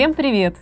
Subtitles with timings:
[0.00, 0.56] Всем привет!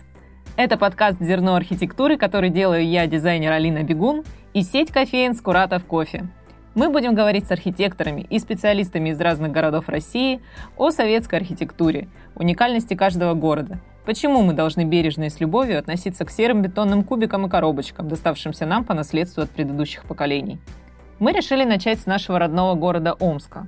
[0.57, 6.27] Это подкаст «Зерно архитектуры», который делаю я, дизайнер Алина Бегун, и сеть кофеин «Скуратов кофе».
[6.75, 10.41] Мы будем говорить с архитекторами и специалистами из разных городов России
[10.75, 16.31] о советской архитектуре, уникальности каждого города, почему мы должны бережно и с любовью относиться к
[16.31, 20.59] серым бетонным кубикам и коробочкам, доставшимся нам по наследству от предыдущих поколений.
[21.19, 23.67] Мы решили начать с нашего родного города Омска.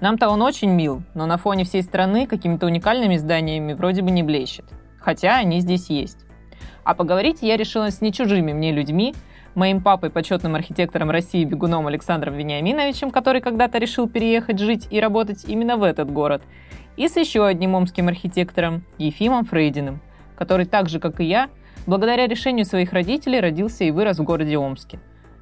[0.00, 4.24] Нам-то он очень мил, но на фоне всей страны какими-то уникальными зданиями вроде бы не
[4.24, 4.64] блещет.
[5.02, 6.18] Хотя они здесь есть.
[6.84, 9.14] А поговорить я решила с не чужими мне людьми,
[9.54, 15.44] моим папой, почетным архитектором России Бегуном Александром Вениаминовичем, который когда-то решил переехать жить и работать
[15.44, 16.42] именно в этот город,
[16.96, 20.00] и с еще одним омским архитектором Ефимом Фрейдиным,
[20.36, 21.50] который так же, как и я,
[21.86, 25.00] благодаря решению своих родителей родился и вырос в городе Омске.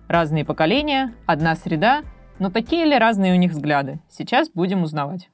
[0.08, 2.02] Разные поколения, одна среда,
[2.38, 4.00] но такие ли разные у них взгляды?
[4.08, 5.28] Сейчас будем узнавать.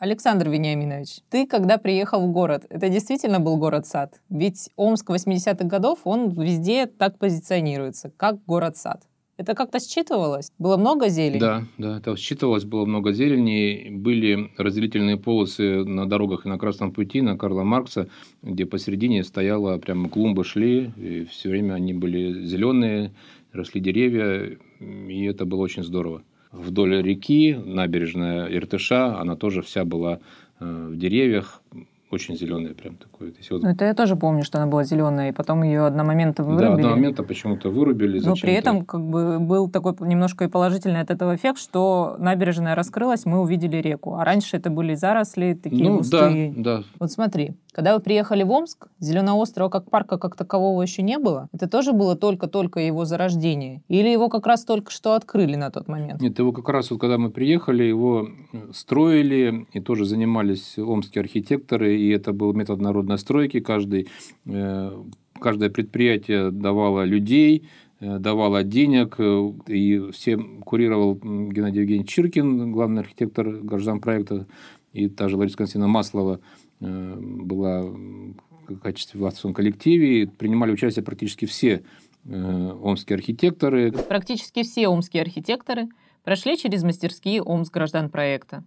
[0.00, 4.18] Александр Вениаминович, ты когда приехал в город, это действительно был город-сад?
[4.30, 9.02] Ведь Омск 80-х годов, он везде так позиционируется, как город-сад.
[9.36, 10.52] Это как-то считывалось?
[10.58, 11.38] Было много зелени?
[11.38, 13.90] Да, да, это считывалось, было много зелени.
[13.90, 18.08] Были разделительные полосы на дорогах и на Красном пути, на Карла Маркса,
[18.40, 23.12] где посередине стояла прямо клумбы шли, и все время они были зеленые,
[23.52, 30.18] росли деревья, и это было очень здорово вдоль реки, набережная Иртыша, она тоже вся была
[30.58, 31.62] э, в деревьях,
[32.10, 33.32] очень зеленая прям такое.
[33.50, 33.62] Вот...
[33.62, 36.66] Ну, это я тоже помню, что она была зеленая, и потом ее одномоментно вырубили.
[36.66, 38.18] Да, одномоментно почему-то вырубили.
[38.20, 42.74] Но при этом как бы был такой немножко и положительный от этого эффект, что набережная
[42.74, 44.16] раскрылась, мы увидели реку.
[44.16, 46.52] А раньше это были заросли такие ну, густые.
[46.56, 46.84] Да, да.
[46.98, 51.18] Вот смотри, когда вы приехали в Омск, Зеленого острова как парка как такового еще не
[51.18, 51.48] было.
[51.52, 53.82] Это тоже было только-только его зарождение?
[53.88, 56.20] Или его как раз только что открыли на тот момент?
[56.20, 58.28] Нет, его как раз вот когда мы приехали, его
[58.72, 63.60] строили и тоже занимались омские архитекторы, и это был метод народной стройки.
[63.60, 64.08] Каждый,
[64.46, 65.02] э,
[65.40, 67.68] каждое предприятие давало людей,
[68.00, 74.46] э, давало денег, э, и всем курировал Геннадий Евгеньевич Чиркин, главный архитектор граждан проекта,
[74.92, 76.40] и та же Лариса Константиновна Маслова
[76.80, 81.84] была в качестве власти в коллективе, принимали участие практически все
[82.26, 83.92] омские архитекторы.
[83.92, 85.88] Практически все омские архитекторы
[86.22, 88.62] прошли через мастерские Омск граждан проекта.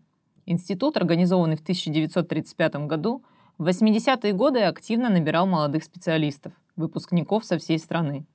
[0.46, 3.24] Институт, организованный в 1935 году,
[3.58, 8.26] в 80-е годы активно набирал молодых специалистов, выпускников со всей страны.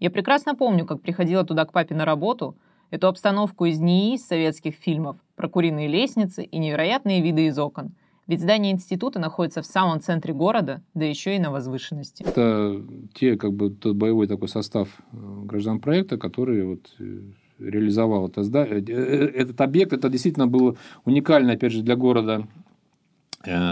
[0.00, 2.56] Я прекрасно помню, как приходила туда к папе на работу,
[2.90, 7.94] эту обстановку из НИИ, из советских фильмов, про куриные лестницы и невероятные виды из окон.
[8.26, 12.22] Ведь здание института находится в самом центре города, да еще и на возвышенности.
[12.22, 17.20] Это те, как бы, тот боевой такой состав э, граждан проекта, который вот э,
[17.58, 18.82] реализовал это здание.
[18.82, 22.46] Э, этот объект, это действительно было уникально, опять же, для города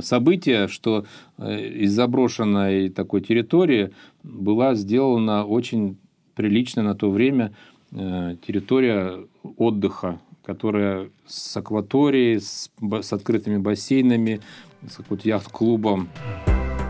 [0.03, 1.07] событие, что
[1.39, 5.97] из заброшенной такой территории была сделана очень
[6.35, 7.55] приличная на то время
[7.91, 9.27] территория
[9.57, 14.41] отдыха, которая с акваторией, с, с открытыми бассейнами,
[14.89, 16.09] с каким-то яхт-клубом.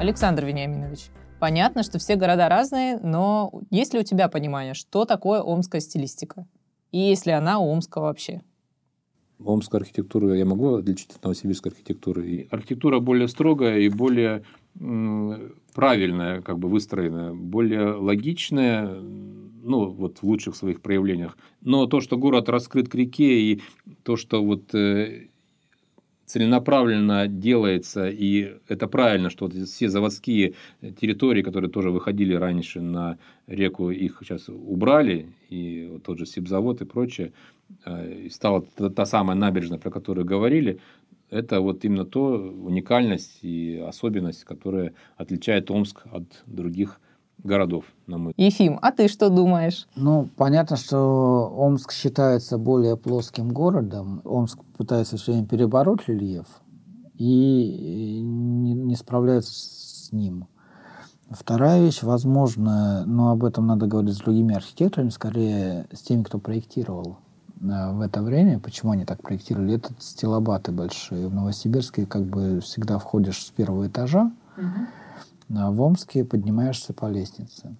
[0.00, 5.42] Александр Вениаминович, понятно, что все города разные, но есть ли у тебя понимание, что такое
[5.42, 6.46] омская стилистика?
[6.92, 8.42] И есть ли она у Омска вообще?
[9.44, 12.28] Омскую архитектуру я могу отличить от новосибирской архитектуры.
[12.28, 14.44] И архитектура более строгая и более
[15.74, 18.94] правильная, как бы выстроенная, более логичная,
[19.62, 21.36] ну, вот в лучших своих проявлениях.
[21.60, 23.62] Но то, что город раскрыт к реке, и
[24.02, 25.28] то, что вот э,
[26.26, 30.54] целенаправленно делается, и это правильно, что вот все заводские
[31.00, 36.82] территории, которые тоже выходили раньше на реку, их сейчас убрали, и вот тот же Сибзавод
[36.82, 37.32] и прочее,
[37.84, 40.80] э, стала та, та самая набережная, про которую говорили,
[41.30, 47.11] это вот именно то уникальность и особенность, которая отличает Омск от других городов,
[48.06, 49.88] на мой Ефим, а ты что думаешь?
[49.96, 54.20] Ну, понятно, что Омск считается более плоским городом.
[54.24, 56.46] Омск пытается все время перебороть рельеф
[57.14, 60.46] и не, не справляется с ним.
[61.30, 66.38] Вторая вещь, возможно, но об этом надо говорить с другими архитекторами, скорее с теми, кто
[66.38, 67.18] проектировал
[67.60, 68.60] э, в это время.
[68.60, 69.76] Почему они так проектировали?
[69.76, 71.28] Это стилобаты большие.
[71.28, 74.86] В Новосибирске как бы всегда входишь с первого этажа, угу
[75.52, 77.76] в Омске поднимаешься по лестнице.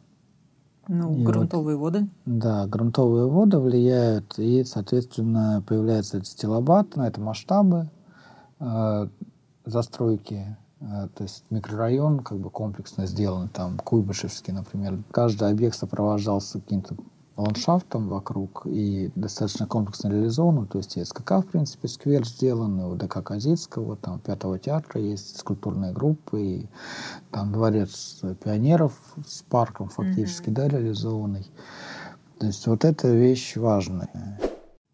[0.88, 2.08] Ну, и грунтовые вот, воды?
[2.26, 7.88] Да, грунтовые воды влияют, и, соответственно, появляется стилобат, на это масштабы
[8.58, 9.08] э,
[9.64, 14.98] застройки, э, то есть микрорайон как бы комплексно сделан, там Куйбышевский, например.
[15.12, 16.96] Каждый объект сопровождался каким-то
[17.36, 20.66] ландшафтом вокруг и достаточно комплексно реализован.
[20.66, 25.00] То есть и СКК, в принципе, сквер сделан, и у ДК Казицкого, там Пятого театра
[25.00, 26.66] есть скульптурные группы, и
[27.30, 28.92] там дворец пионеров
[29.26, 30.54] с парком фактически, mm-hmm.
[30.54, 31.46] да, реализованный.
[32.38, 34.38] То есть вот эта вещь важная.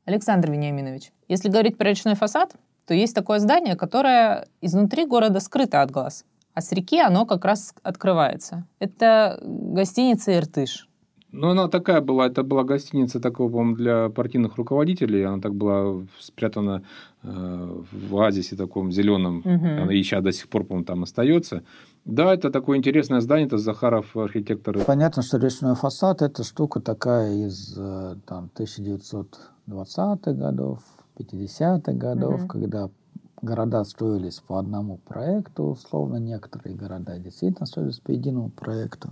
[0.04, 2.54] Александр Вениаминович, если говорить про речной фасад,
[2.86, 6.24] то есть такое здание, которое изнутри города скрыто от глаз,
[6.54, 8.66] а с реки оно как раз открывается.
[8.78, 10.88] Это гостиница «Иртыш».
[11.30, 15.22] Ну, она такая была, это была гостиница такого, по для партийных руководителей.
[15.24, 16.82] Она так была спрятана
[17.22, 19.38] э, в оазисе таком зеленом.
[19.38, 19.82] Угу.
[19.82, 21.62] Она еще до сих пор, по-моему, там остается.
[22.06, 24.78] Да, это такое интересное здание, это Захаров архитектор.
[24.84, 30.78] Понятно, что речной фасад– это штука такая из э, там, 1920-х годов,
[31.18, 32.48] 50-х годов, угу.
[32.48, 32.88] когда
[33.42, 39.10] города строились по одному проекту, условно, некоторые города действительно строились по единому проекту.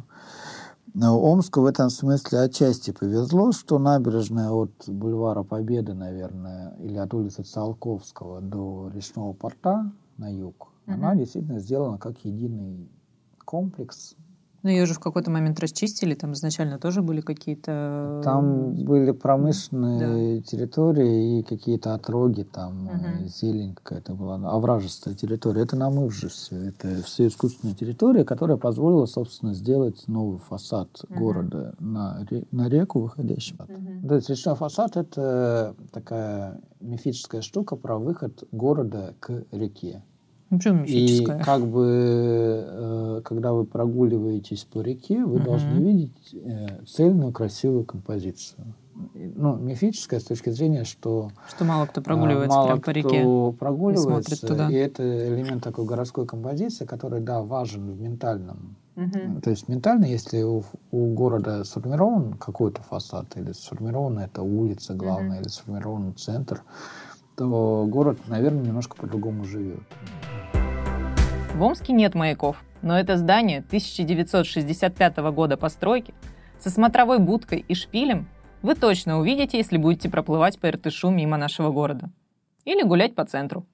[0.94, 7.42] Омску в этом смысле отчасти повезло, что набережная от бульвара Победы, наверное, или от улицы
[7.42, 10.94] Циолковского до речного порта на юг, угу.
[10.94, 12.88] она действительно сделана как единый
[13.44, 14.16] комплекс
[14.66, 18.20] но ее же в какой-то момент расчистили, там изначально тоже были какие-то...
[18.24, 20.42] Там были промышленные да.
[20.42, 23.28] территории и какие-то отроги, там угу.
[23.28, 25.62] зелень какая-то была, овражистая территория.
[25.62, 26.56] Это намыв же все.
[26.56, 31.16] Это все искусственная территория, которая позволила, собственно, сделать новый фасад угу.
[31.16, 33.54] города на, на реку выходящий.
[33.54, 34.08] Угу.
[34.08, 40.02] То есть речной фасад— это такая мифическая штука про выход города к реке.
[40.50, 41.40] Почему мифическая?
[41.40, 45.44] И как бы, э, когда вы прогуливаетесь по реке, вы угу.
[45.44, 48.74] должны видеть э, цельную, красивую композицию.
[49.14, 51.30] Ну, мифическая с точки зрения, что...
[51.48, 53.20] Что мало кто прогуливается мало прямо по реке.
[53.20, 54.70] Кто прогуливается, и, туда.
[54.70, 58.76] и это элемент такой городской композиции, который, да, важен в ментальном.
[58.96, 59.40] Угу.
[59.42, 65.38] То есть ментально, если у, у города сформирован какой-то фасад, или сформирована эта улица главная,
[65.38, 65.42] угу.
[65.42, 66.62] или сформирован центр,
[67.36, 69.82] то город, наверное, немножко по-другому живет.
[71.56, 76.12] В Омске нет маяков, но это здание 1965 года постройки
[76.58, 78.28] со смотровой будкой и шпилем
[78.60, 82.10] вы точно увидите, если будете проплывать по Иртышу мимо нашего города.
[82.66, 83.64] Или гулять по центру.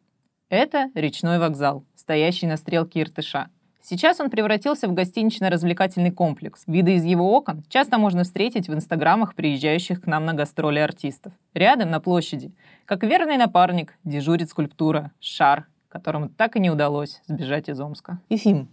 [0.49, 3.49] Это речной вокзал, стоящий на стрелке Иртыша.
[3.81, 6.63] Сейчас он превратился в гостинично-развлекательный комплекс.
[6.69, 11.33] Виды из его окон часто можно встретить в инстаграмах приезжающих к нам на гастроли артистов.
[11.53, 12.55] Рядом, на площади,
[12.85, 18.19] как верный напарник, дежурит скульптура «Шар», которому так и не удалось сбежать из Омска.
[18.31, 18.69] Ефим,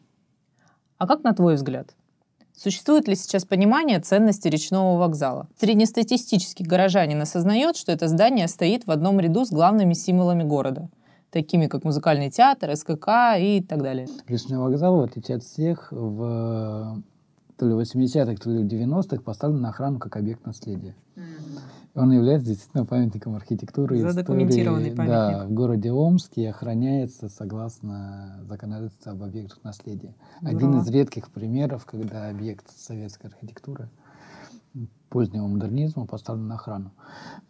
[0.97, 1.93] а как на твой взгляд?
[2.55, 5.47] Существует ли сейчас понимание ценности речного вокзала?
[5.57, 10.89] Среднестатистический горожанин осознает, что это здание стоит в одном ряду с главными символами города,
[11.29, 14.07] такими как музыкальный театр, СКК и так далее.
[14.27, 17.01] Речной вокзал, в отличие от всех, в
[17.59, 20.95] то ли 80-х, то ли 90-х поставлен на охрану как объект наследия.
[21.95, 24.45] Он является действительно памятником архитектуры и истории.
[24.95, 24.95] Памятник.
[24.95, 30.15] Да, в городе Омске и охраняется согласно законодательству об объектах наследия.
[30.39, 30.57] Здорово.
[30.57, 33.89] Один из редких примеров, когда объект советской архитектуры
[35.09, 36.91] позднего модернизма поставлен на охрану.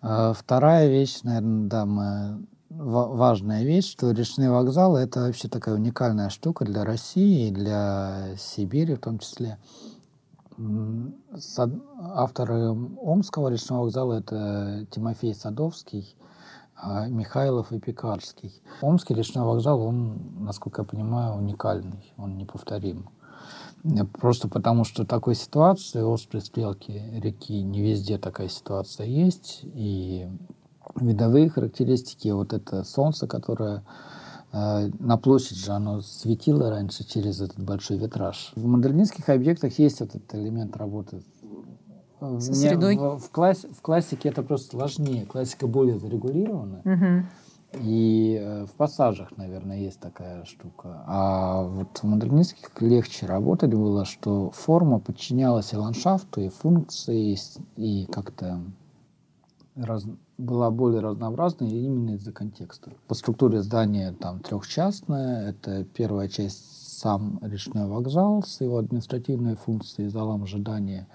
[0.02, 6.30] А вторая вещь, наверное, да, мы важная вещь, что речные вокзалы— это вообще такая уникальная
[6.30, 9.58] штука для России и для Сибири в том числе.
[12.02, 12.70] Авторы
[13.02, 16.16] Омского речного вокзала– это Тимофей Садовский,
[16.76, 18.62] а Михайлов и Пекарский.
[18.82, 23.10] Омский речной вокзал, он, насколько я понимаю, уникальный, он неповторим.
[24.20, 29.62] Просто потому, что такой ситуации, острой стрелки реки, не везде такая ситуация есть.
[29.64, 30.28] И
[30.96, 33.86] видовые характеристики, вот это солнце, которое
[34.52, 38.52] на площадь же оно светило раньше через этот большой витраж.
[38.56, 41.22] В модернистских объектах есть этот элемент работы.
[42.20, 42.98] Со средой?
[42.98, 45.26] В, в, класс, в классике это просто сложнее.
[45.26, 46.82] Классика более зарегулирована.
[46.84, 47.82] Угу.
[47.82, 51.04] И э, в пассажах, наверное, есть такая штука.
[51.06, 57.38] А вот в модернистских легче работать было, что форма подчинялась и ландшафту, и функции,
[57.78, 58.60] и как-то
[59.84, 60.06] раз,
[60.38, 62.92] была более разнообразной именно из-за контекста.
[63.08, 65.50] По структуре здания там трехчастное.
[65.50, 71.08] Это первая часть сам речной вокзал с его административной функцией, залом ожидания.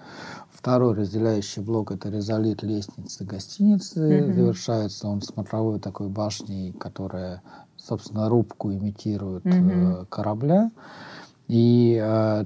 [0.49, 3.99] Второй разделяющий блок– это резолит лестницы гостиницы.
[3.99, 4.33] Mm-hmm.
[4.33, 7.43] Завершается он смотровой такой башней, которая,
[7.77, 10.07] собственно, рубку имитирует mm-hmm.
[10.07, 10.71] корабля.
[11.47, 12.45] И э,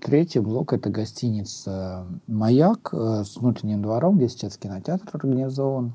[0.00, 5.92] третий блок– это гостиница «Маяк» э, с внутренним двором, где сейчас кинотеатр организован.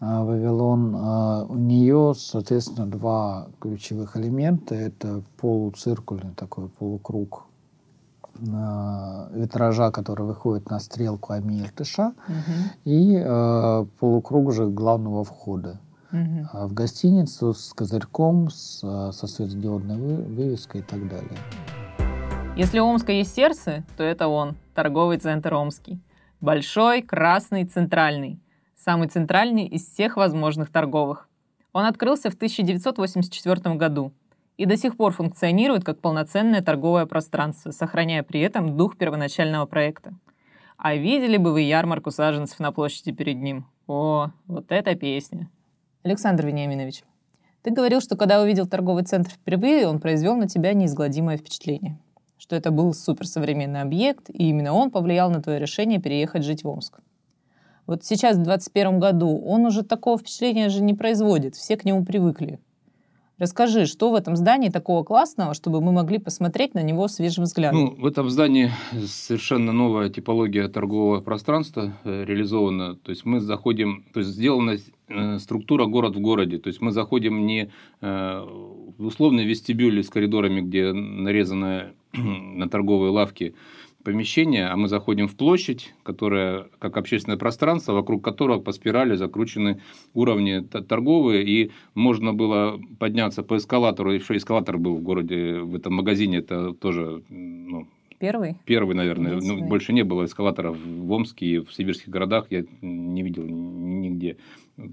[0.00, 0.96] Э, Вавилон.
[0.96, 4.74] Э, у нее, соответственно, два ключевых элемента.
[4.74, 7.44] Это полуциркульный такой полукруг
[8.38, 12.14] э, витража, который выходит на стрелку Ами-Иртыша,
[12.84, 15.80] и э, полукруг главного входа.
[16.12, 16.66] Угу.
[16.68, 18.78] В гостиницу с козырьком, с,
[19.12, 21.38] со светодиодной вывеской и так далее.
[22.56, 25.98] Если у Омска есть сердце, то это он, торговый центр Омский.
[26.40, 28.38] Большой, красный, центральный.
[28.76, 31.28] Самый центральный из всех возможных торговых.
[31.72, 34.12] Он открылся в 1984 году
[34.56, 40.14] и до сих пор функционирует как полноценное торговое пространство, сохраняя при этом дух первоначального проекта.
[40.76, 43.66] А видели бы вы ярмарку саженцев на площади перед ним?
[43.88, 45.50] О, вот эта песня.
[46.04, 47.02] Александр Вениаминович,
[47.62, 51.98] ты говорил, что когда увидел торговый центр впервые, он произвел на тебя неизгладимое впечатление
[52.44, 56.68] что это был суперсовременный объект, и именно он повлиял на твое решение переехать жить в
[56.68, 56.98] Омск.
[57.86, 62.04] Вот сейчас, в 2021 году, он уже такого впечатления же не производит, все к нему
[62.04, 62.60] привыкли.
[63.38, 67.80] Расскажи, что в этом здании такого классного, чтобы мы могли посмотреть на него свежим взглядом?
[67.80, 68.70] Ну, в этом здании
[69.06, 72.94] совершенно новая типология торгового пространства э, реализована.
[72.94, 74.76] То есть мы заходим, то есть сделана
[75.08, 76.58] э, структура город в городе.
[76.58, 77.70] То есть мы заходим не
[78.02, 78.44] э,
[78.98, 81.94] в условный вестибюль с коридорами, где нарезанная
[82.56, 83.54] на торговые лавки
[84.04, 89.80] помещение, а мы заходим в площадь, которая как общественное пространство, вокруг которого по спирали закручены
[90.12, 95.94] уровни торговые, и можно было подняться по эскалатору, еще эскалатор был в городе, в этом
[95.94, 98.56] магазине, это тоже ну, Первый?
[98.64, 99.38] Первый, наверное.
[99.40, 102.46] Ну, больше не было эскалаторов в Омске и в сибирских городах.
[102.50, 104.36] Я не видел нигде.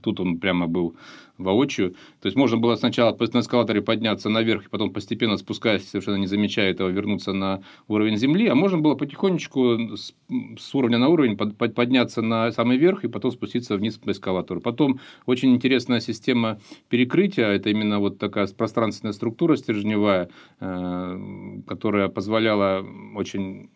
[0.01, 0.95] Тут он прямо был
[1.37, 1.95] воочию.
[2.21, 6.27] То есть можно было сначала на эскалаторе подняться наверх, и потом постепенно спускаясь, совершенно не
[6.27, 8.47] замечая этого, вернуться на уровень земли.
[8.47, 10.13] А можно было потихонечку с,
[10.59, 14.11] с уровня на уровень под, под, подняться на самый верх и потом спуститься вниз по
[14.11, 14.61] эскалатору.
[14.61, 16.59] Потом очень интересная система
[16.89, 17.47] перекрытия.
[17.47, 22.85] Это именно вот такая пространственная структура стержневая, э, которая позволяла
[23.15, 23.69] очень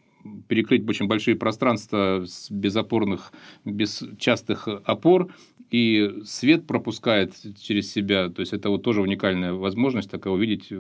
[0.47, 3.31] перекрыть очень большие пространства без опорных,
[3.63, 5.29] без частых опор,
[5.71, 8.29] и свет пропускает через себя.
[8.29, 10.71] То есть это вот тоже уникальная возможность такая увидеть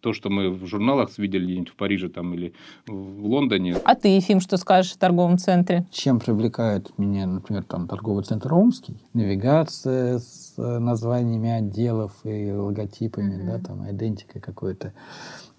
[0.00, 2.52] то, что мы в журналах видели где-нибудь в Париже там, или
[2.86, 3.76] в Лондоне.
[3.84, 5.86] А ты, Ефим, что скажешь о торговом центре?
[5.92, 8.96] Чем привлекает меня, например, там торговый центр Омский?
[9.14, 13.46] Навигация с названиями отделов и логотипами, mm-hmm.
[13.46, 14.92] да, там, идентикой какой-то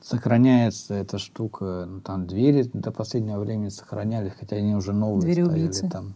[0.01, 5.45] сохраняется эта штука, ну, там двери до последнего времени сохранялись, хотя они уже новые Двери
[5.45, 5.89] стояли убийцы.
[5.89, 6.15] там.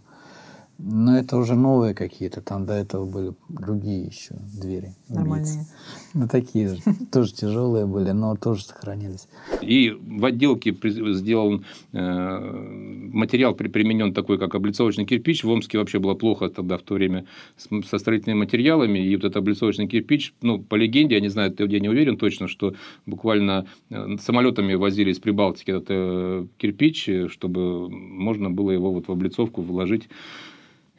[0.79, 4.93] Но это уже новые какие-то, там до этого были другие еще двери.
[5.09, 5.65] Нормальные.
[6.13, 6.77] Ну, такие же,
[7.11, 9.27] тоже тяжелые были, но тоже сохранились.
[9.61, 10.75] И в отделке
[11.13, 15.43] сделан э, материал применен такой, как облицовочный кирпич.
[15.43, 17.25] В Омске вообще было плохо тогда в то время
[17.57, 18.99] со строительными материалами.
[18.99, 22.47] И вот этот облицовочный кирпич, ну, по легенде, я не знаю, я не уверен точно,
[22.47, 22.75] что
[23.07, 29.11] буквально э, самолетами возили из Прибалтики этот э, кирпич, чтобы можно было его вот в
[29.11, 30.07] облицовку вложить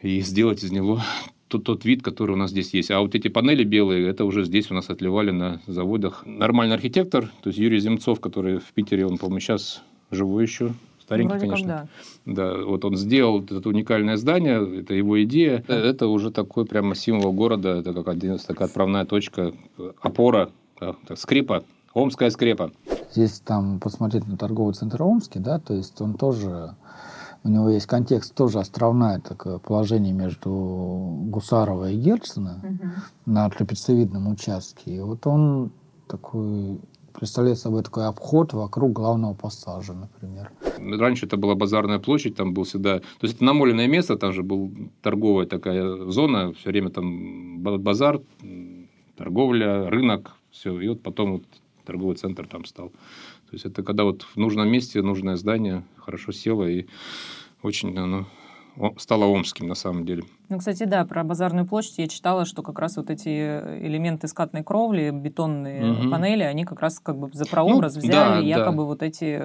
[0.03, 1.01] и сделать из него
[1.49, 2.91] тот, тот вид, который у нас здесь есть.
[2.91, 6.25] А вот эти панели белые, это уже здесь у нас отливали на заводах.
[6.27, 10.75] Нормальный архитектор, то есть Юрий Земцов, который в Питере, он, по-моему, сейчас живой еще.
[11.01, 11.69] Старенький, Вроде конечно.
[11.69, 11.89] Как,
[12.27, 12.55] да.
[12.55, 15.65] да, вот он сделал это уникальное здание, это его идея.
[15.67, 19.55] Это уже такой прямо символ города, это как один, такая отправная точка,
[20.03, 20.51] опора,
[21.15, 21.65] скрипа,
[21.95, 22.73] Омская скрепа.
[23.13, 26.75] Здесь там посмотреть на торговый центр Омский, да, то есть он тоже
[27.45, 32.91] у него есть контекст тоже островное такое положение между Гусарова и Герцена угу.
[33.27, 34.97] на трапециевидном участке.
[34.97, 35.71] И вот он
[36.09, 36.81] такой
[37.13, 40.53] представляет собой такой обход вокруг главного пассажа, например.
[40.79, 42.99] Раньше это была базарная площадь, там был всегда...
[42.99, 44.71] То есть, это намоленное место, там же был
[45.03, 48.21] торговая такая зона, все время там базар,
[49.17, 50.81] торговля, рынок, все.
[50.81, 51.45] И вот потом вот
[51.85, 52.93] торговый центр там стал.
[53.51, 56.87] То есть, это когда вот в нужном месте нужное здание хорошо село и
[57.63, 58.27] очень оно
[58.99, 60.25] стало омским на самом деле.
[60.49, 64.65] Ну, кстати, да, про базарную площадь я читала, что как раз вот эти элементы скатной
[64.65, 66.11] кровли, бетонные угу.
[66.11, 68.83] панели, они как раз как бы за прообраз ну, взяли, да, якобы да.
[68.85, 69.43] вот эти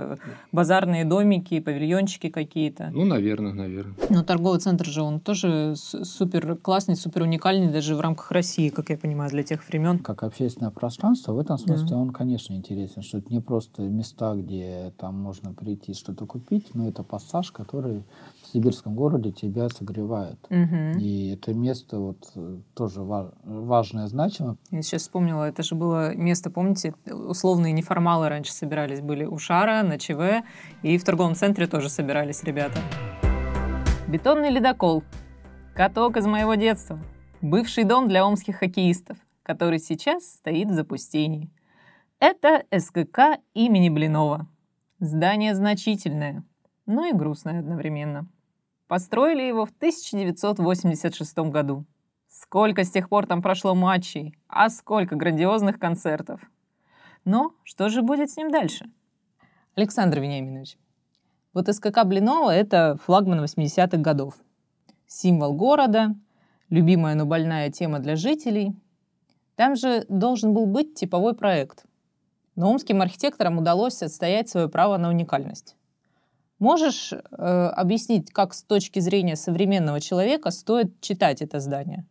[0.54, 2.90] базарные домики, павильончики какие-то.
[2.94, 3.96] Ну, наверное, наверное.
[4.10, 8.90] Но торговый центр же, он тоже супер классный, супер уникальный даже в рамках России, как
[8.90, 10.00] я понимаю, для тех времен.
[10.00, 11.98] Как общественное пространство, в этом смысле да.
[11.98, 16.88] он, конечно, интересен, что это не просто места, где там можно прийти что-то купить, но
[16.88, 18.04] это пассаж, который
[18.54, 20.38] сибирском городе тебя согревает.
[20.50, 21.00] Угу.
[21.00, 24.58] И это место вот э, тоже важное, значимое.
[24.70, 29.84] Я сейчас вспомнила, это же было место, помните, условные неформалы раньше собирались, были у Шара,
[29.84, 30.46] на ЧВ,
[30.84, 32.80] и в торговом центре тоже собирались ребята.
[34.08, 35.04] Бетонный ледокол.
[35.76, 37.00] Каток из моего детства.
[37.42, 41.50] Бывший дом для омских хоккеистов, который сейчас стоит в запустении.
[42.20, 44.48] Это СКК имени Блинова.
[45.00, 46.44] Здание значительное,
[46.86, 48.30] но и грустное одновременно.
[48.94, 51.84] Построили его в 1986 году.
[52.30, 56.40] Сколько с тех пор там прошло матчей, а сколько грандиозных концертов.
[57.26, 58.86] Но что же будет с ним дальше?
[59.74, 60.78] Александр Вениаминович,
[61.56, 64.36] вот СКК Блинова– это флагман 80-х годов.
[65.08, 66.14] Символ города,
[66.70, 68.76] любимая, но больная тема для жителей.
[69.56, 71.84] Там же должен был быть типовой проект.
[72.56, 75.76] Но омским архитекторам удалось отстоять свое право на уникальность.
[76.64, 77.18] Можешь э,
[77.76, 82.06] объяснить, как с точки зрения современного человека стоит читать это здание?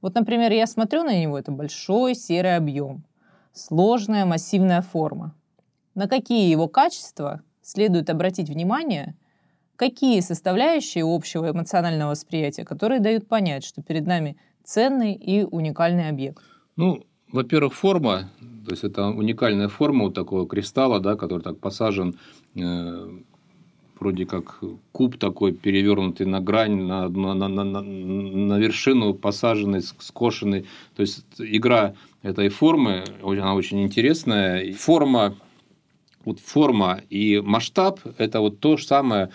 [0.00, 3.04] Вот, например, я смотрю на него, это большой серый объем,
[3.52, 5.32] сложная массивная форма.
[5.94, 9.14] На какие его качества следует обратить внимание,
[9.76, 16.42] какие составляющие общего эмоционального восприятия, которые дают понять, что перед нами ценный и уникальный объект?
[16.74, 18.28] Ну, во-первых, форма,
[18.64, 22.18] то есть это уникальная форма вот такого кристалла, да, который так посажен
[22.56, 23.08] э,
[24.04, 24.60] вроде как
[24.92, 30.66] куб такой перевернутый на грань, на, на, на, на, на вершину посаженный, скошенный.
[30.94, 34.72] То есть игра этой формы, она очень интересная.
[34.74, 35.34] Форма
[36.26, 39.30] вот форма и масштаб– это вот то же самое,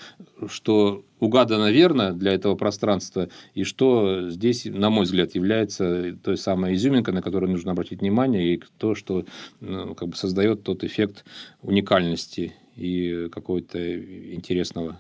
[0.48, 6.76] что угадано верно для этого пространства, и что здесь, на мой взгляд, является той самой
[6.76, 9.26] изюминкой, на которую нужно обратить внимание, и то, что
[9.60, 11.26] ну, как бы создает тот эффект
[11.62, 13.78] уникальности и какого-то
[14.34, 15.00] интересного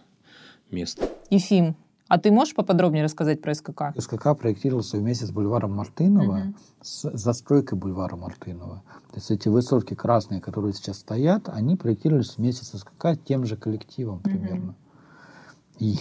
[0.71, 1.09] места.
[1.29, 1.75] Ефим,
[2.09, 3.93] а ты можешь поподробнее рассказать про СКК?
[3.95, 6.53] СКК проектировался вместе с бульваром Мартынова, угу.
[6.81, 8.83] с застройкой бульвара Мартынова.
[9.11, 13.55] То есть эти высотки красные, которые сейчас стоят, они проектировались вместе с СКК тем же
[13.57, 14.69] коллективом примерно.
[14.69, 15.85] Угу.
[15.85, 15.95] И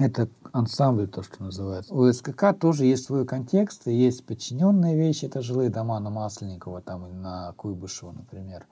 [0.00, 1.94] это ансамбль, то, что называется.
[1.94, 6.80] У СКК тоже есть свой контекст, и есть подчиненные вещи, это жилые дома на Масленникова,
[6.80, 8.66] там на Куйбышева, например.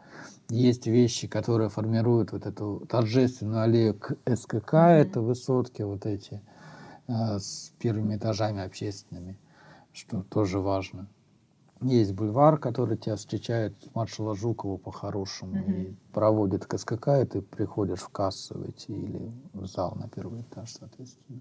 [0.49, 6.40] Есть вещи, которые формируют вот эту торжественную аллею к СКК, это высотки вот эти
[7.06, 9.38] э, с первыми этажами общественными,
[9.92, 11.08] что тоже важно.
[11.80, 15.82] Есть бульвар, который тебя встречает маршала Жукова по-хорошему mm-hmm.
[15.82, 20.41] и проводит к СКК, и ты приходишь в кассу идти или в зал на первый
[20.41, 21.41] этаж, соответственно.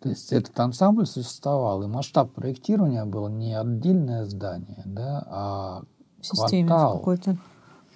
[0.00, 5.82] То есть этот ансамбль существовал, и масштаб проектирования был не отдельное здание, да, а
[6.20, 7.36] Системе квартал, какой-то.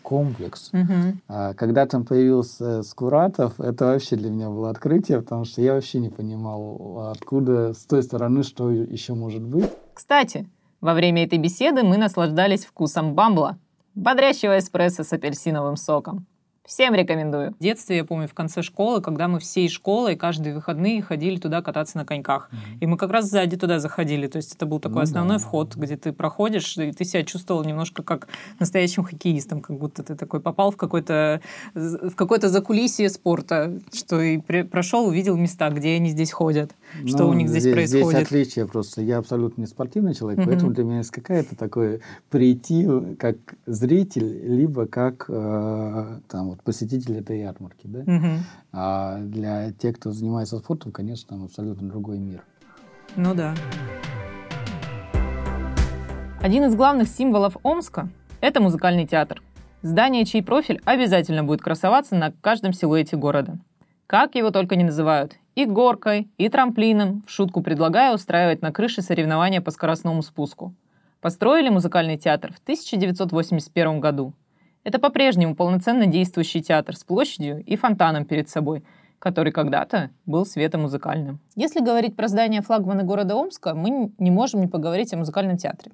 [0.03, 0.71] комплекс.
[0.73, 1.19] Угу.
[1.29, 6.01] А, когда там появился Скуратов, это вообще для меня было открытие, потому что я вообще
[6.01, 9.71] не понимал, откуда с той стороны что еще может быть.
[9.95, 10.49] Кстати,
[10.81, 13.59] во время этой беседы мы наслаждались вкусом бамбла,
[13.95, 16.27] бодрящего эспрессо с апельсиновым соком.
[16.71, 17.53] Всем рекомендую.
[17.59, 21.63] В детстве, я помню, в конце школы, когда мы всей школой каждые выходные ходили туда
[21.63, 22.49] кататься на коньках.
[22.53, 22.79] Mm-hmm.
[22.79, 24.29] И мы как раз сзади туда заходили.
[24.29, 25.43] То есть это был такой ну, основной да.
[25.43, 28.29] вход, где ты проходишь, и ты себя чувствовал немножко как
[28.61, 31.41] настоящим хоккеистом, как будто ты такой попал в какой-то
[31.75, 36.71] в какое-то закулисье спорта, что и прошел, увидел места, где они здесь ходят,
[37.03, 38.11] ну, что у них здесь, здесь происходит.
[38.11, 39.03] Здесь отличие просто.
[39.03, 40.47] Я абсолютно не спортивный человек, mm-hmm.
[40.47, 41.99] поэтому для меня СКК это такое
[42.31, 42.87] прийти
[43.19, 47.87] как зритель, либо как э, там вот посетитель этой ярмарки.
[47.87, 48.01] Да?
[48.01, 48.29] Угу.
[48.73, 52.45] А для тех, кто занимается спортом, конечно, там абсолютно другой мир.
[53.17, 53.55] Ну да.
[56.41, 58.09] Один из главных символов Омска–
[58.41, 59.43] это музыкальный театр.
[59.83, 63.59] Здание, чей профиль обязательно будет красоваться на каждом силуэте города.
[64.07, 65.37] Как его только не называют.
[65.55, 70.75] И горкой, и трамплином, в шутку предлагая устраивать на крыше соревнования по скоростному спуску.
[71.21, 74.33] Построили музыкальный театр в 1981 году–
[74.85, 78.83] это по-прежнему полноценно действующий театр с площадью и фонтаном перед собой,
[79.19, 81.41] который когда-то был светомузыкальным.
[81.55, 85.93] Если говорить про здание флагмана города Омска, мы не можем не поговорить о музыкальном театре.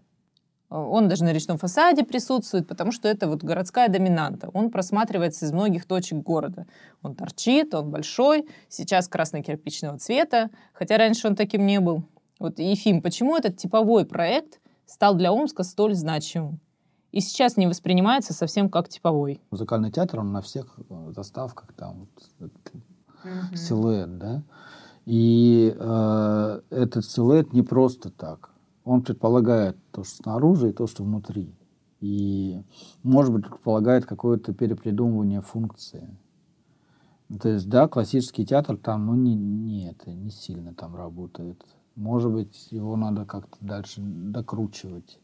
[0.69, 4.51] Он даже на речном фасаде присутствует, потому что это вот городская доминанта.
[4.53, 6.67] Он просматривается из многих точек города.
[7.03, 12.03] Он торчит, он большой, сейчас красно-кирпичного цвета, хотя раньше он таким не был.
[12.41, 16.61] Вот, Ефим, почему этот типовой проект стал для Омска столь значимым?
[17.17, 19.41] И сейчас не воспринимается совсем как типовой.
[19.51, 22.51] Музыкальный театр, он на всех э, заставках там вот,
[23.25, 23.57] mm-hmm.
[23.57, 24.43] силуэт, да,
[25.07, 28.51] и э, этот силуэт не просто так.
[28.85, 31.55] Он предполагает то, что снаружи, и то, что внутри.
[32.01, 32.63] И,
[33.03, 36.19] может быть, предполагает какое-то перепридумывание функции.
[37.41, 41.65] То есть, да, классический театр там, ну, не, не это, не сильно там работает.
[41.95, 45.19] Может быть, его надо как-то дальше докручивать.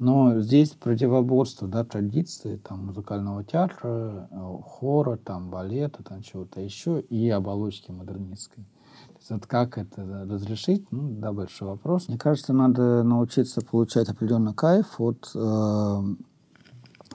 [0.00, 7.00] Но здесь противоборство да, традиции там, музыкального театра, э, хора, там, балета, там, чего-то еще
[7.00, 8.64] и оболочки модернистской.
[8.64, 12.08] То есть, вот как это разрешить, ну, да, большой вопрос.
[12.08, 16.02] Мне кажется, надо научиться получать определенный кайф от э,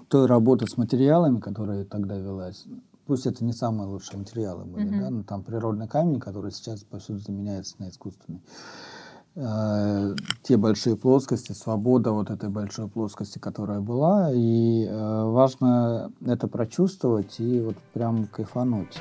[0.07, 2.65] той работы с материалами, которая тогда велась.
[3.07, 4.99] пусть это не самые лучшие материалы были, Мгм.
[4.99, 8.41] да, но там природный камень, который сейчас повсюду заменяется на искусственный.
[9.35, 16.47] Э, Те большие плоскости, свобода вот этой большой плоскости, которая была, и э, важно это
[16.47, 18.97] прочувствовать и вот прям кайфануть.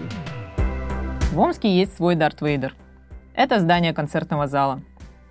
[1.33, 2.75] В Омске есть свой Дарт Вейдер.
[3.35, 4.83] Это здание концертного зала.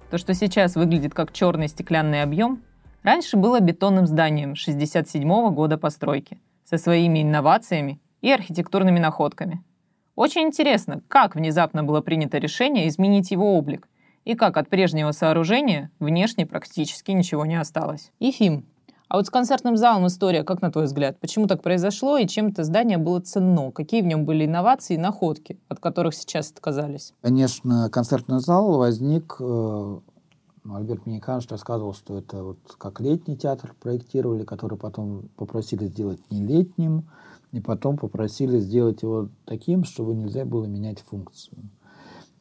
[0.09, 2.63] То, что сейчас выглядит как черный стеклянный объем,
[3.01, 9.63] раньше было бетонным зданием 67 года постройки со своими инновациями и архитектурными находками.
[10.15, 13.87] Очень интересно, как внезапно было принято решение изменить его облик
[14.25, 18.11] и как от прежнего сооружения внешне практически ничего не осталось.
[18.19, 18.65] Ефим,
[19.13, 21.19] а вот с концертным залом история, как на твой взгляд?
[21.19, 23.71] Почему так произошло и чем это здание было ценно?
[23.71, 27.13] Какие в нем были инновации и находки, от которых сейчас отказались?
[27.21, 33.75] Конечно, концертный зал возник, э, ну, Альберт Миниканович рассказывал, что это вот как летний театр
[33.79, 37.03] проектировали, который потом попросили сделать не летним,
[37.51, 41.57] и потом попросили сделать его таким, чтобы нельзя было менять функцию.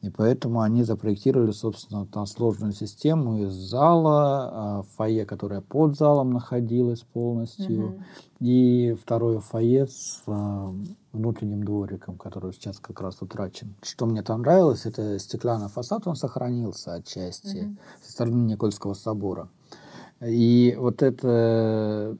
[0.03, 6.33] И поэтому они запроектировали, собственно, там сложную систему из зала, а, фойе, которое под залом
[6.33, 8.03] находилось полностью,
[8.41, 10.73] и второе фойе с а,
[11.13, 13.75] внутренним двориком, который сейчас как раз утрачен.
[13.81, 17.77] Что мне там нравилось, это стеклянный фасад, он сохранился отчасти Мгм.
[18.03, 19.47] со стороны Никольского собора.
[20.19, 22.17] И вот это,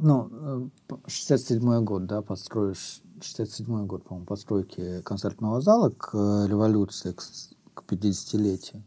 [0.00, 0.70] ну,
[1.06, 7.22] 67 год, да, построишь, 67 год, по-моему, постройки концертного зала к э, революции, к,
[7.74, 8.82] к 50-летию.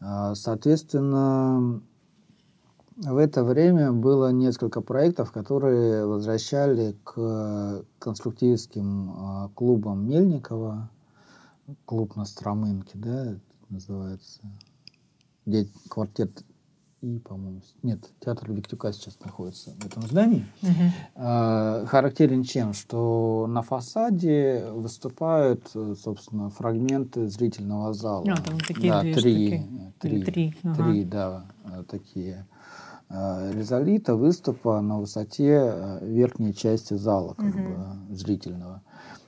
[0.00, 1.80] А, Соответственно,
[2.96, 10.90] в это время было несколько проектов, которые возвращали к конструктивистским а, клубам Мельникова,
[11.84, 14.40] клуб на Стромынке, да, это называется,
[15.44, 16.44] где квартет
[17.06, 20.44] И, по-моему, нет, театр Виктюка сейчас находится в этом здании.
[21.14, 22.72] А, характерен чем?
[22.72, 28.24] Что на фасаде выступают, э, собственно, фрагменты зрительного зала.
[28.32, 29.62] А, там такие да, две три, штуки.
[30.00, 30.56] три, три.
[30.64, 30.74] ага.
[30.74, 32.44] Три, да, э, такие.
[33.08, 37.64] э, Резолита выступа на высоте э, верхней части зала, как Мгм.
[38.08, 38.82] бы, зрительного,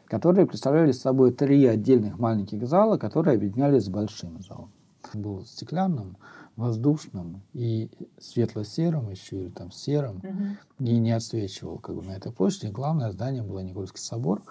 [0.07, 4.73] которые представляли собой три отдельных маленьких зала, которые объединялись с большим залом.
[5.15, 6.17] Был стеклянным,
[6.57, 10.59] воздушным и светло-серым еще, или там серым, Мгм.
[10.81, 12.71] и не отсвечивал как бы, на этой площади.
[12.71, 14.43] Главное здание было Никольский собор.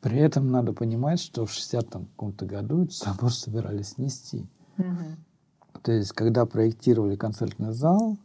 [0.00, 4.46] При этом надо понимать, что в 60 каком-то году этот собор собирались снести.
[4.76, 5.16] Мгм.
[5.82, 8.16] То есть, когда проектировали концертный зал,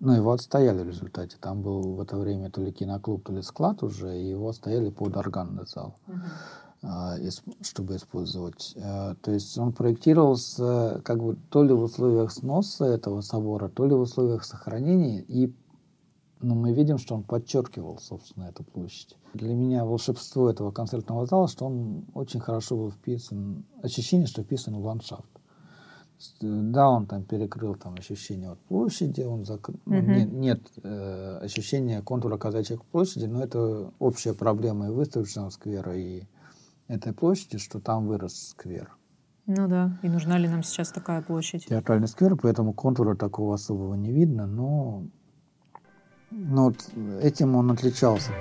[0.00, 1.36] ну, его отстояли в результате.
[1.40, 4.90] Там был в это время то ли киноклуб, то ли склад уже, и его отстояли
[4.90, 6.22] под органный зал, Мгм.
[6.88, 7.16] А,
[7.62, 8.74] чтобы использовать.
[8.76, 13.86] А, То есть он проектировался как бы то ли в условиях сноса этого собора, то
[13.86, 15.52] ли в условиях сохранения, и
[16.42, 19.16] ну, мы видим, что он подчеркивал, собственно, эту площадь.
[19.34, 24.74] Для меня волшебство этого концертного зала, что он очень хорошо был вписан, ощущение, что вписан
[24.76, 25.24] в ландшафт.
[26.42, 30.12] Э, Да, он там перекрыл там ощущение от площади, он закрыл, Мгм.
[30.12, 36.22] нет, нет э, ощущения контура казачьей площади, но это общая проблема и выставочного сквера, и
[36.88, 38.96] этой площади, что там вырос сквер.
[39.46, 41.66] Ну да, и нужна ли нам сейчас такая площадь?
[41.66, 45.06] Театральный сквер, поэтому контура такого особого не видно, но,
[46.30, 46.90] но вот
[47.22, 48.32] этим он отличался.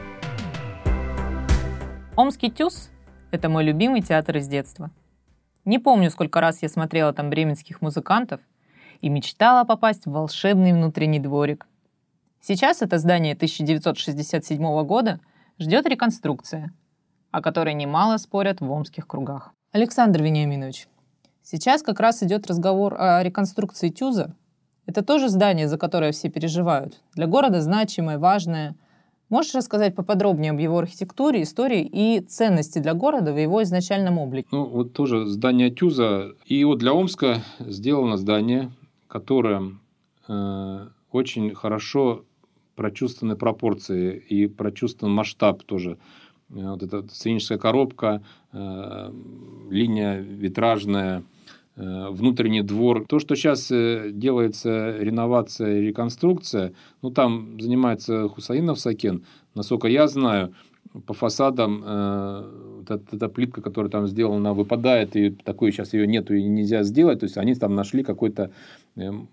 [2.16, 2.90] Омский ТЮЗ–
[3.32, 4.90] это мой любимый театр из детства.
[5.64, 8.40] Не помню, сколько раз я смотрела там бременских музыкантов
[9.02, 11.68] и мечтала попасть в волшебный внутренний дворик.
[12.42, 15.20] Сейчас это здание 1967 года
[15.60, 16.74] ждет реконструкция,
[17.36, 19.52] о которой немало спорят в омских кругах.
[19.74, 20.88] Александр Вениаминович,
[21.44, 24.34] сейчас как раз идет разговор о реконструкции ТЮЗа.
[24.86, 27.02] Это тоже здание, за которое все переживают.
[27.14, 28.76] Для города значимое, важное–
[29.28, 34.48] Можешь рассказать поподробнее об его архитектуре, истории и ценности для города в его изначальном облике?
[34.52, 36.36] Ну, вот тоже здание Тюза.
[36.46, 38.72] И вот для Омска сделано здание,
[39.08, 39.80] которое
[40.28, 42.24] э, очень хорошо
[42.76, 45.98] прочувствованы пропорции и прочувствован масштаб тоже.
[46.50, 48.22] Э, Вот эта сценическая коробка,
[48.54, 49.12] э,
[49.70, 51.24] линия витражная,
[51.78, 53.06] э, внутренний двор.
[53.08, 59.24] То, что сейчас делается реновация и реконструкция, ну, там занимается Хусаинов Сакен,
[59.56, 60.54] насколько я знаю,
[61.08, 62.44] по фасадам э,
[62.78, 66.84] вот эта, эта плитка, которая там сделана, выпадает, и такой сейчас ее нету и нельзя
[66.84, 67.20] сделать.
[67.20, 68.52] То есть они там нашли какой-то
[68.96, 69.28] э, м,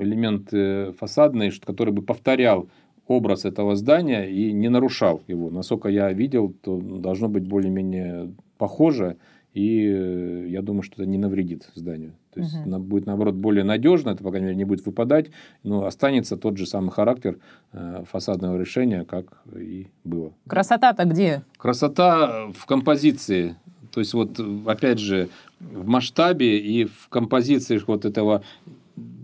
[0.00, 0.50] элемент
[0.98, 2.68] фасадный, который бы повторял
[3.08, 5.50] образ этого здания и не нарушал его.
[5.50, 9.16] Насколько я видел, то должно быть более-менее похоже.
[9.54, 12.12] и э, я думаю, что это не навредит зданию.
[12.34, 12.78] То есть угу.
[12.78, 15.30] будет, наоборот, более надежно, это, по крайней мере, не будет выпадать,
[15.64, 17.38] но останется тот же самый характер
[17.72, 20.32] э, фасадного решения, как и было.
[20.46, 21.42] Красота-то где?
[21.56, 23.56] Красота в композиции.
[23.90, 25.28] То есть, вот, опять же,
[25.60, 28.42] в масштабе и в композиции вот этого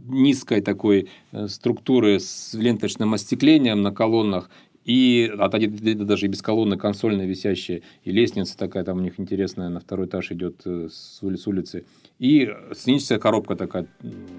[0.06, 4.50] низкой такой э, структуры с ленточным остеклением на колоннах
[4.84, 9.80] и а даже без колонны консольная висящая, и лестница такая там у них интересная, на
[9.80, 11.84] второй этаж идет э, с улицы,
[12.18, 13.86] и сценическая коробка такая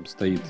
[0.05, 0.41] стоит.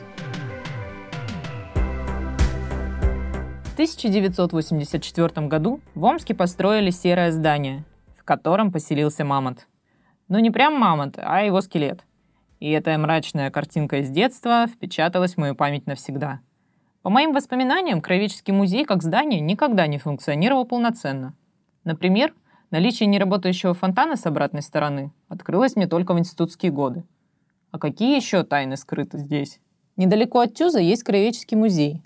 [3.63, 7.83] В 1984 году в Омске построили серое здание,
[8.17, 9.67] в котором поселился мамонт.
[10.27, 12.03] Но не прям мамонт, а его скелет.
[12.59, 16.39] И эта мрачная картинка из детства впечаталась в мою память навсегда–
[17.05, 21.35] по моим воспоминаниям, Краеведческий музей как здание никогда не функционировал полноценно.
[21.83, 22.33] Например,
[22.71, 27.03] наличие неработающего фонтана с обратной стороны открылось мне только в институтские годы.
[27.69, 29.59] А какие еще тайны скрыты здесь?
[29.97, 32.01] Недалеко от Тюза есть Краеведческий музей.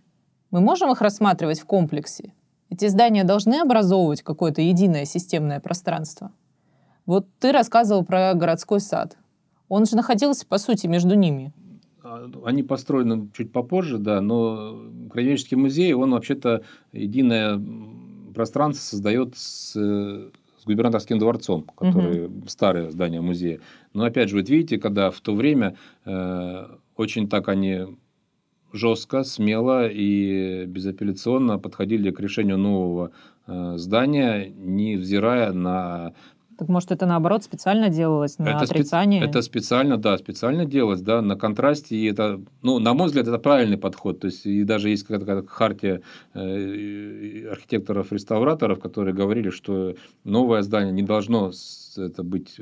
[0.51, 2.33] Мы можем их рассматривать в комплексе?
[2.69, 6.33] Эти здания должны образовывать какое-то единое системное пространство.
[7.05, 9.15] Вот ты рассказывал про городской сад.
[9.69, 11.53] Он же находился, по сути, между ними.
[12.03, 17.61] А, они построены чуть попозже, да, но Краеведческий музей, он вообще-то единое
[18.33, 22.47] пространство создает с, с губернаторским дворцом, который угу.
[22.47, 23.59] старое здание музея.
[23.93, 27.85] Но опять же, вот видите, когда в то время э, очень так они
[28.71, 33.11] жестко, смело и безапелляционно подходили к решению нового
[33.47, 36.13] э, здания, не взирая на
[36.59, 39.21] так может, это наоборот специально делалось на это отрицание?
[39.21, 41.95] Спе- это специально, да, специально делалось, да, на контрасте.
[41.95, 44.19] И это, ну, на мой взгляд, это правильный подход.
[44.19, 46.01] То есть, и даже есть какая-то хартия
[46.33, 49.95] э, архитекторов-реставраторов, которые говорили, что
[50.25, 51.53] новое здание не должно
[51.95, 52.59] это быть,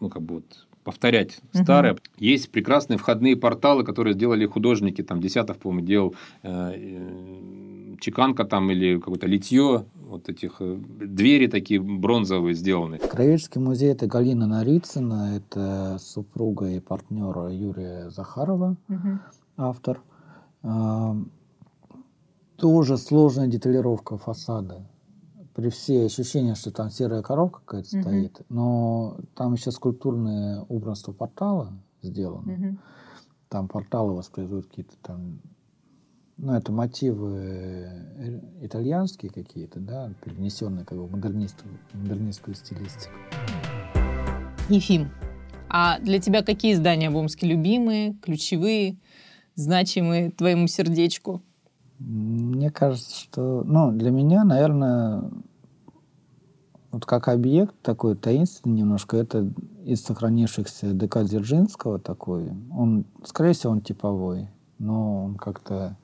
[0.00, 1.92] ну, как бы вот повторять старое.
[1.92, 2.00] Угу.
[2.18, 8.72] Есть прекрасные входные порталы, которые сделали художники, там Десятов, по-моему, делал э, э, чеканка там
[8.72, 12.98] или какое-то литье вот этих э, двери такие бронзовые сделаны.
[12.98, 19.18] Краеведческий музей– это Галина Нарицына, это супруга и партнера Юрия Захарова, угу.
[19.56, 20.02] автор.
[20.62, 21.16] А,
[22.56, 24.86] тоже сложная деталировка фасада.
[25.54, 28.02] При всей ощущении, что там серая коробка какая-то угу.
[28.02, 32.52] стоит, но там еще скульптурное убранство портала сделано.
[32.52, 32.76] Угу.
[33.48, 35.40] Там порталы воспроизводят какие-то там
[36.42, 43.12] ну, это мотивы э, итальянские какие-то, да, перенесенные как бы в модернистскую, модернистскую стилистику.
[44.70, 45.10] Ефим,
[45.68, 48.96] а для тебя какие здания в Омске любимые, ключевые,
[49.54, 51.42] значимые твоему сердечку?
[51.98, 55.30] Мне кажется, что, ну, для меня, наверное,
[56.90, 59.52] вот как объект такой таинственный немножко, это
[59.84, 62.50] из сохранившихся ДК Дзержинского такой.
[62.72, 64.48] Он, скорее всего, он типовой,
[64.78, 65.98] но он как-то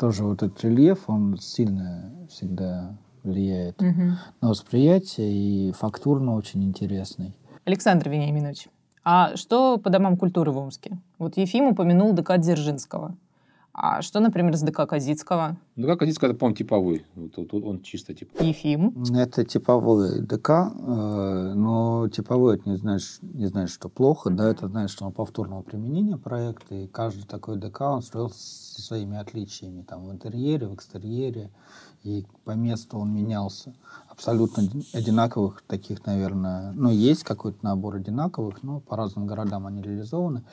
[0.00, 4.16] тоже вот этот рельеф, он сильно всегда влияет угу.
[4.40, 7.36] на восприятие и фактурно очень интересный.
[7.66, 8.68] Александр Вениаминович,
[9.04, 10.98] а что по домам культуры в Омске?
[11.18, 13.14] Вот Ефим упомянул ДК Дзержинского.
[13.82, 15.56] А что, например, с ДК Казицкого?
[15.74, 17.06] ДК Казицкого, это, по-моему, типовой.
[17.14, 18.48] Вот, вот, он чисто типовой.
[18.48, 18.92] Ефим?
[19.14, 24.68] Это типовой ДК, э, но типовой это не значит, не значит, что плохо, да, это
[24.68, 29.80] значит, что он повторного применения проекта, и каждый такой ДК он строил со своими отличиями,
[29.80, 31.50] там, в интерьере, в экстерьере,
[32.02, 33.72] и по месту он менялся.
[34.10, 34.62] Абсолютно
[34.92, 40.44] одинаковых таких, наверное, ну, есть какой-то набор одинаковых, но по разным городам они реализованы.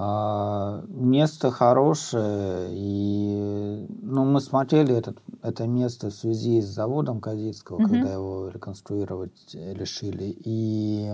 [0.00, 7.80] А, место хорошее, и ну, мы смотрели этот, это место в связи с заводом Казицкого,
[7.80, 7.88] mm-hmm.
[7.88, 11.10] когда его реконструировать решили, и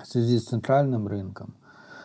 [0.00, 1.56] в связи с центральным рынком.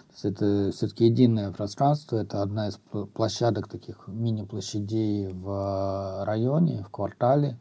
[0.08, 2.80] То есть это все-таки единое пространство, это одна из
[3.14, 7.60] площадок таких мини-площадей в районе, в квартале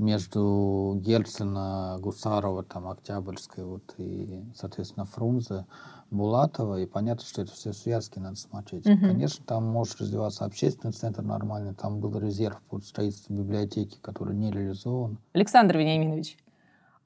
[0.00, 5.66] между Герцена, Гусарова, там, Октябрьской вот, и, соответственно, Фрунзе.
[6.10, 8.86] Булатова, и понятно, что это все связки надо смотреть.
[8.86, 8.98] Угу.
[9.00, 14.50] Конечно, там может развиваться общественный центр нормальный, там был резерв под строительство библиотеки, который не
[14.50, 15.18] реализован.
[15.32, 16.36] Александр Вениаминович,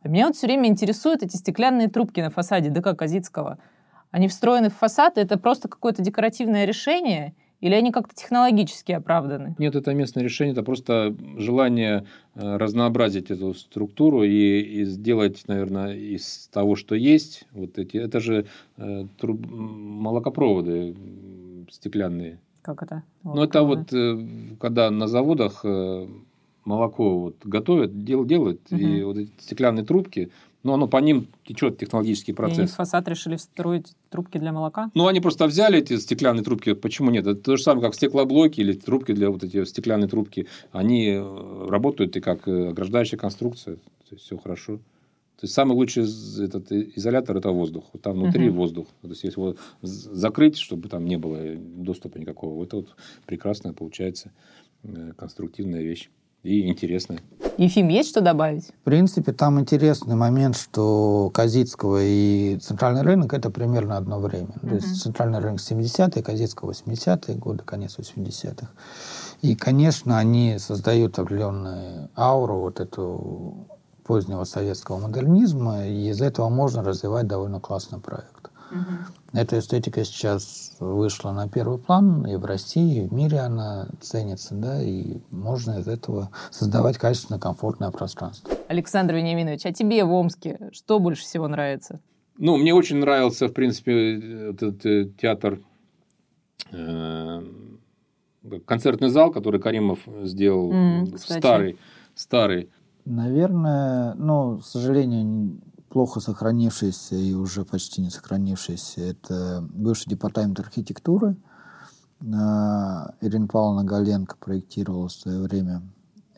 [0.03, 3.59] а меня вот все время интересуют эти стеклянные трубки на фасаде ДК Казицкого.
[4.11, 9.55] Они встроены в фасад, это просто какое-то декоративное решение– или они как-то технологически оправданы?
[9.59, 15.95] Нет, это местное решение, это просто желание э, разнообразить эту структуру и, и сделать, наверное,
[15.95, 20.95] из того, что есть, вот эти, это же э, труб, молокопроводы
[21.71, 22.38] стеклянные.
[22.62, 23.03] Как это?
[23.23, 26.07] Ну, это вот э, когда на заводах э,
[26.64, 28.77] молоко вот готовят, дел, делают, угу.
[28.81, 30.31] и вот эти стеклянные трубки,
[30.62, 32.70] но оно по ним течет технологический И процесс.
[32.70, 34.90] в фасад решили встроить трубки для молока?
[34.94, 36.72] Ну, они просто взяли эти стеклянные трубки.
[36.72, 37.27] Почему нет?
[37.27, 40.46] Это то же самое, как стеклоблоки или трубки для вот эти стеклянные трубки.
[40.72, 43.77] Они э, работают и как э, ограждающая конструкция.
[43.77, 44.79] То есть, все хорошо.
[45.37, 46.05] То есть, самый лучший
[46.42, 47.85] этот и- изолятор– это воздух.
[47.92, 48.57] Вот там внутри Мгм.
[48.57, 48.87] воздух.
[49.03, 52.96] То есть, если его закрыть, чтобы там не было доступа никакого, вот это вот
[53.27, 54.33] прекрасная получается
[54.83, 56.09] э, конструктивная вещь.
[56.45, 57.21] И интересная.
[57.57, 58.67] Ефим, есть что добавить?
[58.67, 64.53] В принципе, там интересный момент, что Казицкого и Центральный рынок это примерно одно время.
[64.61, 64.75] То Мгм.
[64.77, 68.69] есть Центральный рынок 70-е, Казицкого 80-е годы, конец 80-х.
[69.41, 73.67] И, конечно, они создают определенную ауру вот эту
[74.05, 78.44] позднего советского модернизма, и из этого можно развивать довольно классный проект.
[79.33, 84.55] Эта эстетика сейчас вышла на первый план и в России, и в мире она ценится,
[84.55, 88.51] да, и можно из этого создавать качественное, комфортное пространство.
[88.69, 92.01] Александр Вениаминович, а тебе в Омске что больше всего нравится?
[92.39, 95.61] Ну, мне очень нравился, в принципе, этот э, театр,
[96.73, 97.43] э,
[98.67, 101.39] концертный зал, который Каримов сделал, кстати.
[101.39, 101.79] старый,
[102.15, 102.71] старый.
[103.05, 105.61] Наверное, ну, к сожалению,
[105.95, 111.37] плохо сохранившийся и уже почти не сохранившийся, это бывший департамент архитектуры.
[112.35, 115.83] А, Ирина Павловна Галенко проектировала в свое время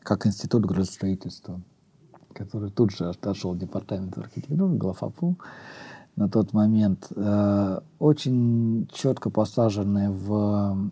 [0.03, 1.62] как институт градостроительства,
[2.35, 5.38] который тут же отошел в департамент архитектуры, главапу
[6.16, 7.07] на тот момент.
[7.16, 10.90] Э, Очень четко посаженный в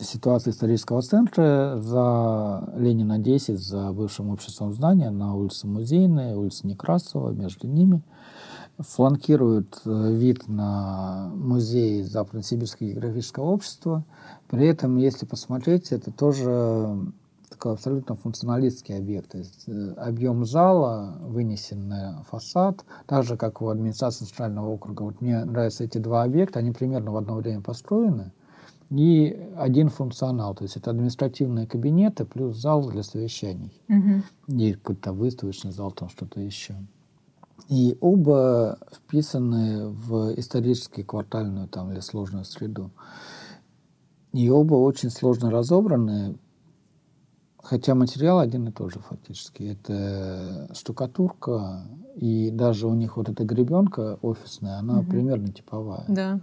[0.00, 7.30] ситуации исторического центра за Ленина 10, за бывшим обществом здания на улице Музейной, улице Некрасова,
[7.30, 8.02] между ними.
[8.78, 14.04] Фланкирует э, вид на музей Западно-Сибирского географического общества.
[14.48, 16.98] При этом, если посмотреть, это тоже
[17.50, 19.30] такой абсолютно функционалистский объект.
[19.30, 25.02] То есть э, объем зала вынесен на фасад, так же, как у администрации Центрального округа.
[25.02, 28.32] Вот мне нравятся эти два объекта, они примерно в одно время построены.
[28.96, 33.72] И один функционал, то есть это административные кабинеты плюс зал для совещаний.
[34.46, 36.74] И какой-то выставочный зал, там что-то еще.
[37.68, 42.90] И оба вписаны в исторически квартальную там, или сложную среду.
[44.32, 46.36] И оба очень сложно разобраны,
[47.62, 49.62] хотя материал один и тот же фактически.
[49.62, 51.84] Это штукатурка,
[52.16, 55.06] и даже у них вот эта гребенка офисная, она Мгм.
[55.10, 56.04] примерно типовая.
[56.08, 56.40] Да.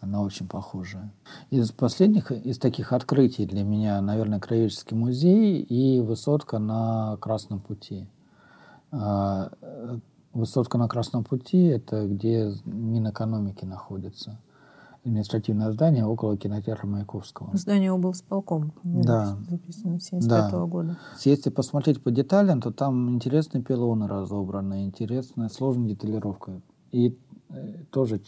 [0.00, 1.12] Она очень похожая.
[1.50, 8.06] Из последних, из таких открытий для меня, наверное, Краеведческий музей и высотка на Красном пути.
[8.92, 9.50] А,
[10.34, 14.38] Высотка на Красном пути– это где Минэкономики находится.
[15.04, 17.56] Административное здание около кинотеатра Маяковского.
[17.56, 18.72] Здание облсполком.
[18.84, 19.36] Да.
[19.48, 20.64] Записано 75 Да.
[20.66, 20.98] года.
[21.24, 26.60] Если посмотреть по деталям, то там интересные пилоны разобраны, интересная сложная деталировка.
[26.92, 28.20] И э, тоже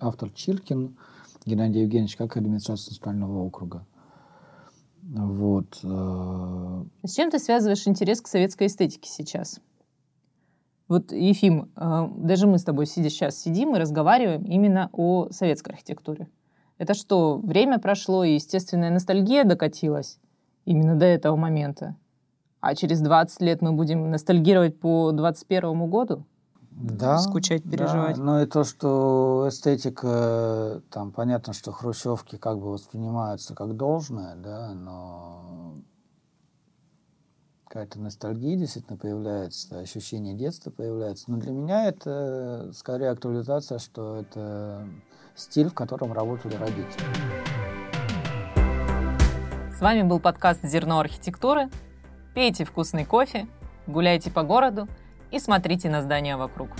[0.00, 0.96] автор Чиркин
[1.44, 3.86] Геннадий Евгеньевич, как администрация Центрального округа.
[5.02, 5.80] Вот.
[5.82, 9.60] э, С чем ты связываешь интерес к советской эстетике сейчас?
[10.88, 15.70] Вот, Ефим, э, даже мы с тобой сидя сейчас сидим и разговариваем именно о советской
[15.70, 16.28] архитектуре.
[16.78, 20.18] Это что, время прошло, и естественная ностальгия докатилась
[20.64, 21.96] именно до этого момента?
[22.60, 26.24] А через 20 лет мы будем ностальгировать по 21 году?
[26.76, 27.70] Да, Скучать, да.
[27.70, 28.16] переживать.
[28.16, 34.74] Ну и то, что эстетика, там понятно, что хрущевки как бы воспринимаются как должное, да,
[34.74, 35.76] но
[37.64, 41.30] какая-то ностальгия действительно появляется, ощущение детства появляется.
[41.30, 44.84] Но для меня это скорее актуализация, что это
[45.36, 47.04] стиль, в котором работали родители.
[49.76, 51.70] С вами был подкаст «Зерно архитектуры».
[52.34, 53.46] Пейте вкусный кофе,
[53.86, 54.88] гуляйте по городу
[55.30, 56.70] и смотрите на здания вокруг.